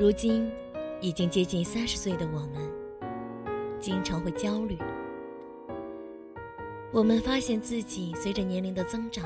[0.00, 0.48] 如今，
[1.00, 2.72] 已经接近三十岁的我们，
[3.80, 4.78] 经常会焦虑。
[6.92, 9.24] 我们发现自己随着年龄的增长，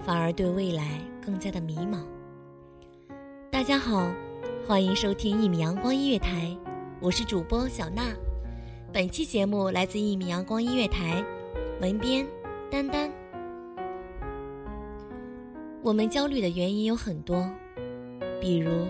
[0.00, 2.00] 反而对未来更加的迷茫。
[3.48, 4.10] 大家好，
[4.66, 6.58] 欢迎收听一米阳光音乐台，
[7.00, 8.12] 我是主播小娜。
[8.92, 11.24] 本期节目来自一米阳光音乐台，
[11.80, 12.26] 文编
[12.68, 13.08] 丹丹。
[15.80, 17.48] 我们焦虑的原因有很多，
[18.40, 18.84] 比如。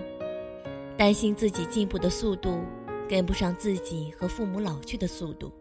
[0.97, 2.65] 担心自己进步的速度
[3.07, 5.53] 跟不上自己和父母老去的速度，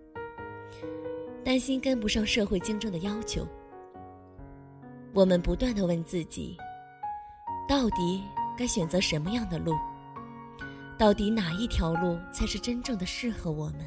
[1.44, 3.46] 担心跟不上社会竞争的要求。
[5.14, 6.58] 我们不断的问自己：
[7.68, 8.24] 到底
[8.58, 9.74] 该选择什么样的路？
[10.98, 13.80] 到底哪一条路才是真正的适合我们？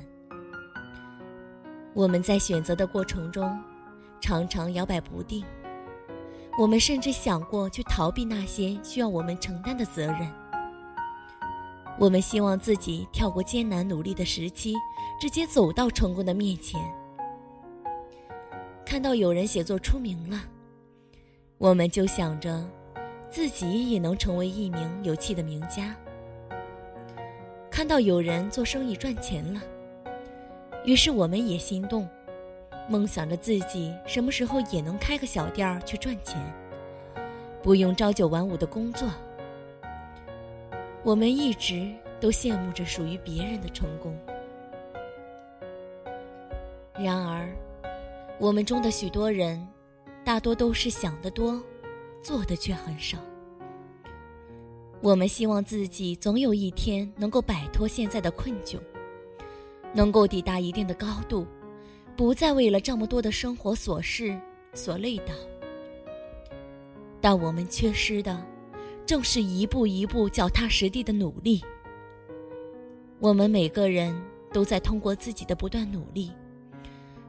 [1.95, 3.59] 我们在选择的过程中，
[4.21, 5.43] 常常摇摆不定。
[6.59, 10.31] 我们甚至想过去逃避那些需要我们承担的责任。
[11.99, 14.73] 我们希望自己跳过艰难努力的时期，
[15.21, 16.81] 直接走到成功的面前。
[18.87, 20.41] 看到有人写作出名了，
[21.59, 22.65] 我们就想着
[23.29, 25.95] 自己也能成为一名有气的名家。
[27.69, 29.61] 看到有人做生意赚钱了，
[30.85, 32.09] 于是我们也心动，
[32.89, 36.41] 梦想着自己什么时候也能开个小店儿去赚钱，
[37.61, 39.09] 不用朝九晚五的工作。
[41.05, 44.15] 我们一直都羡慕着属于别人的成功，
[46.99, 47.49] 然而，
[48.39, 49.67] 我们中的许多人，
[50.25, 51.63] 大多都是想得多，
[52.23, 53.17] 做的却很少。
[55.01, 58.79] 我们希望自己总有一天能够摆脱现在的困窘，
[59.95, 61.47] 能够抵达一定的高度，
[62.17, 64.39] 不再为了这么多的生活琐事
[64.75, 65.33] 所累倒。
[67.21, 68.45] 但我们缺失的。
[69.09, 71.65] 正是一步一步脚踏实地的努力。
[73.19, 74.15] 我们每个人
[74.53, 76.31] 都在通过自己的不断努力，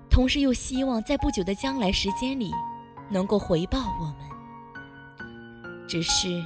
[0.10, 2.52] 同时又希望在不久的将来时间里，
[3.10, 5.28] 能够回报我们。
[5.88, 6.44] 只是，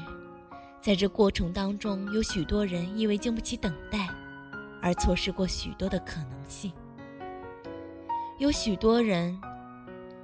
[0.80, 4.08] 在这过程当中，有许多人因为经不起等待，
[4.84, 6.72] 而错失过许多的可能性。
[8.38, 9.36] 有许多人，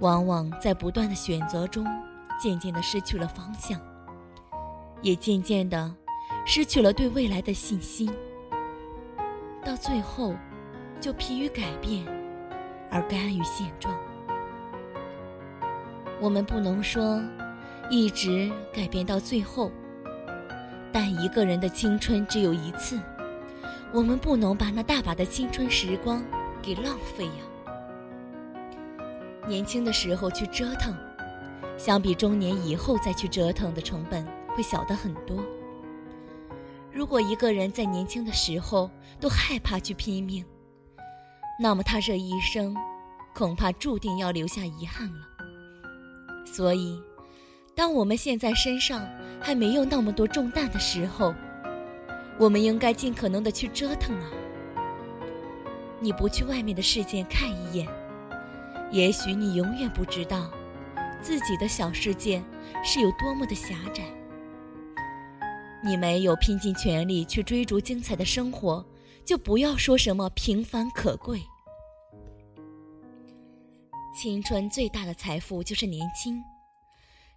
[0.01, 1.83] 往往在不断的选择中，
[2.39, 3.81] 渐渐的失去了方向。
[5.01, 5.93] 也渐渐的
[6.45, 8.11] 失去了对未来的信心，
[9.63, 10.35] 到最后
[10.99, 12.05] 就疲于改变，
[12.91, 13.95] 而甘于现状。
[16.19, 17.21] 我们不能说
[17.89, 19.71] 一直改变到最后，
[20.91, 22.99] 但一个人的青春只有一次，
[23.93, 26.21] 我们不能把那大把的青春时光
[26.61, 27.31] 给浪费呀。
[29.47, 30.93] 年轻的时候去折腾，
[31.77, 34.27] 相比中年以后再去折腾的成本。
[34.59, 35.37] 会小的很多。
[36.91, 40.43] 如果一个人在年轻的时候都害怕去拼命，
[41.61, 42.75] 那么他这一生
[43.33, 45.21] 恐怕注定要留下遗憾了。
[46.45, 47.01] 所以，
[47.73, 49.07] 当我们现在身上
[49.39, 51.33] 还没有那么多重担的时候，
[52.37, 54.29] 我们应该尽可能的去折腾啊！
[56.01, 57.87] 你不去外面的世界看一眼，
[58.91, 60.51] 也许你永远不知道
[61.21, 62.43] 自己的小世界
[62.83, 64.03] 是有多么的狭窄。
[65.83, 68.85] 你没有拼尽全力去追逐精彩的生活，
[69.23, 71.41] 就不要说什么平凡可贵。
[74.13, 76.43] 青春最大的财富就是年轻，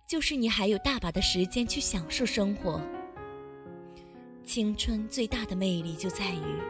[0.08, 2.80] 就是你还有大把的时间去享受生活。
[4.44, 6.60] 青春最大的魅力就在于，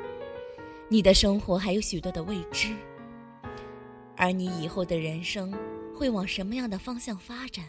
[0.90, 2.76] 你的生活还有许多的未知，
[4.14, 5.50] 而你以后的人生
[5.96, 7.64] 会往什么样的方向发展，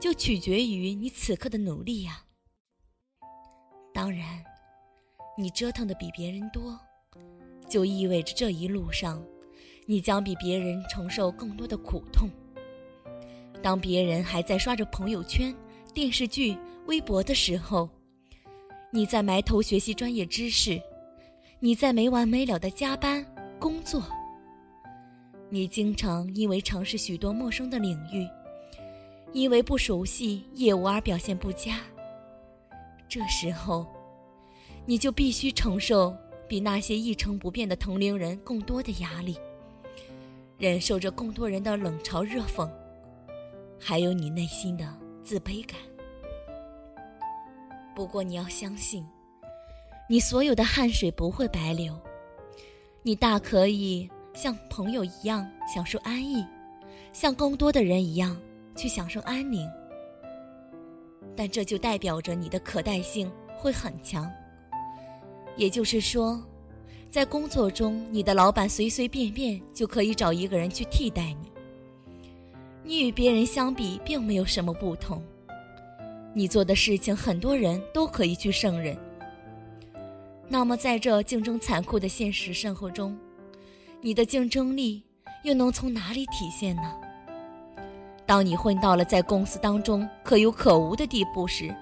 [0.00, 2.24] 就取决于你此刻的努力呀。
[3.92, 4.24] 当然，
[5.36, 6.78] 你折腾的比别人多，
[7.68, 9.22] 就意味着这一路上，
[9.86, 12.28] 你将比别人承受更多的苦痛。
[13.62, 15.54] 当别人还在刷着朋友圈、
[15.92, 16.56] 电视剧、
[16.86, 17.88] 微博的时候，
[18.90, 20.80] 你在埋头学习专业知识，
[21.58, 23.24] 你在没完没了的加班
[23.58, 24.02] 工作，
[25.50, 28.26] 你经常因为尝试许多陌生的领域，
[29.32, 31.80] 因为不熟悉业务而表现不佳。
[33.10, 33.84] 这时候，
[34.86, 36.16] 你就必须承受
[36.48, 39.36] 比那些一成不变的同龄人更多的压力，
[40.56, 42.70] 忍受着更多人的冷嘲热讽，
[43.80, 45.76] 还有你内心的自卑感。
[47.96, 49.04] 不过你要相信，
[50.08, 51.98] 你所有的汗水不会白流，
[53.02, 56.46] 你大可以像朋友一样享受安逸，
[57.12, 58.40] 像更多的人一样
[58.76, 59.68] 去享受安宁。
[61.36, 64.30] 但这就代表着你的可代性会很强，
[65.56, 66.42] 也就是说，
[67.10, 71.50] 在工作中，你的老板随随便便就可以找一个人去替代你。
[72.82, 75.22] 你与别人相比，并没有什么不同，
[76.34, 78.96] 你做的事情很多人都可以去胜任。
[80.48, 83.16] 那么，在这竞争残酷的现实生活中，
[84.00, 85.02] 你的竞争力
[85.44, 87.00] 又能从哪里体现呢？
[88.30, 91.74] 当你混到了在公司当中可有可无的地步时，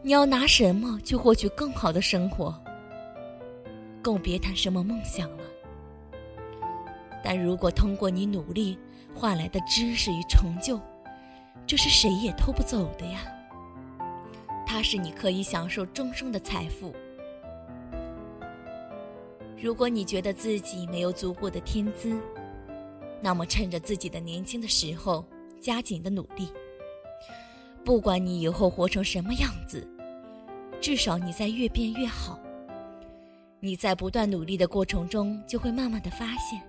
[0.00, 2.58] 你要拿什么去获取更好的生活？
[4.00, 5.44] 更别谈什么梦想了。
[7.22, 8.78] 但如果通过你努力
[9.14, 10.80] 换来的知识与成就，
[11.66, 13.20] 这是谁也偷不走的呀。
[14.66, 16.94] 它是你可以享受终生的财富。
[19.60, 22.18] 如果你觉得自己没有足够的天资，
[23.20, 25.22] 那么趁着自己的年轻的时候。
[25.64, 26.46] 加紧的努力，
[27.86, 29.88] 不管你以后活成什么样子，
[30.78, 32.38] 至少你在越变越好。
[33.60, 36.60] 你在不断努力的过程中，就会慢慢的发现，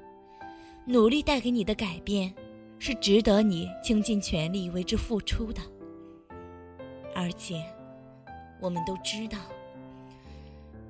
[0.86, 2.33] 努力带给你的改变，
[2.80, 5.62] 是值得你倾尽全力为之付出的。
[7.13, 7.62] 而且，
[8.62, 9.38] 我们都知道，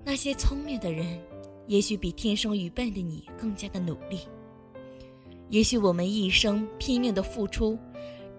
[0.04, 1.20] 那些聪明的人，
[1.66, 4.20] 也许比天生愚笨的你更加的努力。
[5.50, 7.76] 也许我们一生拼命的付出。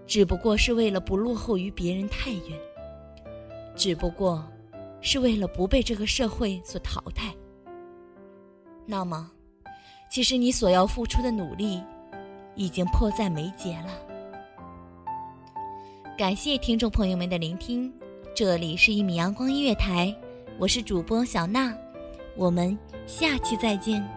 [0.07, 2.57] 只不过是为了不落后于别人太远，
[3.75, 4.43] 只不过
[5.01, 7.35] 是为了不被这个社会所淘汰。
[8.85, 9.29] 那么，
[10.09, 11.83] 其实你所要付出的努力，
[12.55, 13.91] 已经迫在眉睫了。
[16.17, 17.93] 感谢听众朋友们的聆听，
[18.33, 20.15] 这里是一米阳光音乐台，
[20.57, 21.75] 我是主播小娜，
[22.35, 22.75] 我们
[23.05, 24.16] 下期再见。